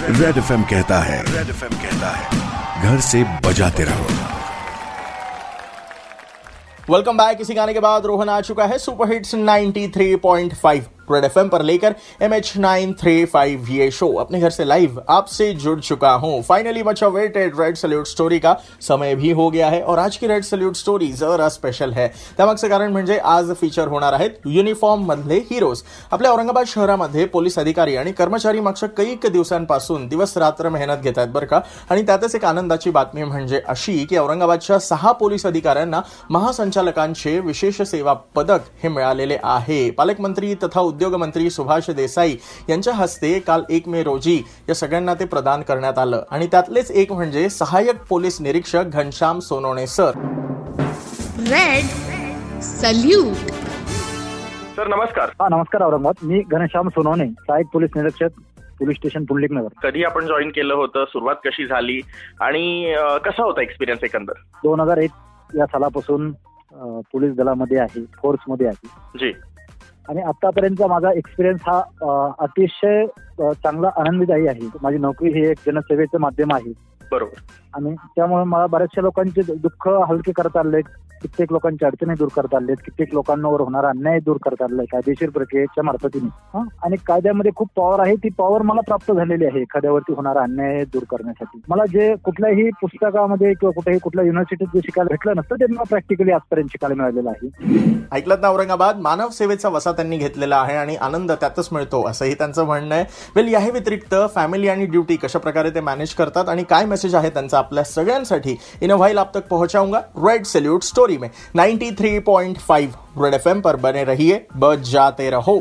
[0.00, 2.28] Red F कहता है red FM कहता है,
[2.82, 4.04] घर से बजाते रहो।
[6.90, 10.80] वेलकम बैक इसी गाने के बाद रोहन आ चुका है सुपर हिट्स 93.5
[11.12, 14.98] रेड एफएम पर लेकर M H nine three five ये शो अपने घर से लाइव
[15.08, 19.68] आपसे जुड़ चुका हूँ। Finally much awaited red salute story का समय भी हो गया
[19.68, 23.88] है और आज की रेड सल्यूट स्टोरी जरा स्पेशल है। त्यामागचं कारण म्हणजे आज फीचर
[23.88, 30.06] होणार आहेत युनिफॉर्म मधले हिरोज आपल्या औरंगाबाद शहरामध्ये पोलीस अधिकारी आणि कर्मचारी मागच्या कैक दिवसांपासून
[30.08, 31.60] दिवस, रात्र, मेहनत घेत आहेत बरं का?
[31.90, 36.00] आणि त्यातच एक आनंदाची बातमी म्हणजे अशी की औरंगाबादच्या सहा पोलीस अधिकाऱ्यांना
[36.30, 39.90] महासंचालकांचे विशेष सेवा पदक हे मिळालेले आहे.
[39.90, 42.34] पालकमंत्री तथा उद्योग मंत्री सुभाष देसाई
[42.68, 44.36] यांच्या हस्ते काल एक मे रोजी
[44.68, 46.22] या सगळ्यांना ते प्रदान करण्यात आलं.
[46.30, 50.18] आणि त्यातलेच एक म्हणजे सहाय्यक पोलीस निरीक्षक Ghanshyam Sonawane sir.
[51.48, 53.48] Red salute
[54.76, 55.30] sir नमस्कार.
[55.40, 56.26] हा नमस्कार औरंगाबाद.
[56.26, 58.40] मी घनश्याम सोनवणे सहाय्यक पोलीस निरीक्षक
[58.78, 59.68] पोलीस स्टेशन पुंडलिक नगर.
[59.82, 61.04] कधी आपण जॉईन केलं होतं?
[61.08, 62.00] सुरुवात कशी झाली?
[62.40, 64.40] आणि कसा होता एक्सपिरियन्स एकंदर?
[64.64, 65.10] दोन हजार एक
[65.58, 66.32] या सालापासून
[67.12, 68.88] पोलीस दलामध्ये आहे फोर्समध्ये आहे.
[69.18, 69.32] जी.
[70.10, 71.78] आणि आतापर्यंतचा माझा एक्सपिरियन्स हा
[72.38, 73.06] अतिशय
[73.38, 74.68] चांगला आनंददायी आहे.
[74.82, 76.72] माझी नोकरी ही एक जनसेवेचं माध्यम आहे.
[77.12, 77.40] बरोबर.
[77.74, 80.80] आणि त्यामुळे मला बऱ्याचशा लोकांचे दुःख हलके करता आले
[81.22, 85.84] कित्येक लोकांच्या अडचणी दूर करता आलेत कित्येक लोकांवर होणारा अन्याय दूर करता आलाय कायदेशीर प्रक्रियेच्या
[85.84, 86.28] मार्फतीने.
[86.54, 86.64] हं?
[86.82, 88.14] आणि कायद्यामध्ये खूप पॉवर आहे.
[88.14, 89.60] ती पॉवर मला प्राप्त झालेली आहे.
[89.60, 91.60] एखाद्यावरती होणारा अन्याय दूर करण्यासाठी.
[91.68, 96.30] मला जे कुठल्याही पुस्तकामध्ये किंवा कुठेही कुठल्या युनिव्हर्सिटीत जे शिकायला भेटलं नसतं ते मला प्रॅक्टिकली
[96.30, 97.50] आजपर्यंत शिकायला मिळालेलं आहे.
[98.12, 98.96] ऐकलं ना औरंगाबाद?
[99.00, 103.04] मानव सेवेचा वसा त्यांनी घेतलेला आहे आणि आनंद त्यातच मिळतो असंही त्यांचं म्हणणं आहे.
[103.36, 107.30] वेल याही व्यतिरिक्त फॅमिली आणि ड्युटी कशा प्रकारे ते मॅनेज करतात आणि काय मेसेज आहे
[107.30, 107.59] त्यांचा?
[107.60, 111.30] आपल्या सगळ्यांसाठी इन व्हाइल आप तक पहुंचाऊंगा रेड सैल्यूट स्टोरी में.
[111.54, 114.38] 93.5 रेड एफएम पर बने रहिए.
[114.56, 115.60] बच जाते रहो.